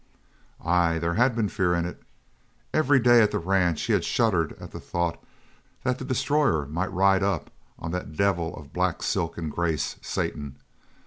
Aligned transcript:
Ay, 0.65 0.97
there 0.97 1.13
had 1.13 1.35
been 1.35 1.47
fear 1.47 1.75
in 1.75 1.85
it. 1.85 2.01
Every 2.73 2.99
day 2.99 3.21
at 3.21 3.29
the 3.29 3.37
ranch 3.37 3.83
he 3.83 3.93
had 3.93 4.03
shuddered 4.03 4.53
at 4.59 4.71
the 4.71 4.79
thought 4.79 5.23
that 5.83 5.99
the 5.99 6.05
destroyer 6.05 6.65
might 6.65 6.91
ride 6.91 7.21
up 7.21 7.51
on 7.77 7.91
that 7.91 8.17
devil 8.17 8.55
of 8.57 8.73
black 8.73 9.03
silken 9.03 9.49
grace, 9.49 9.97
Satan. 10.01 10.55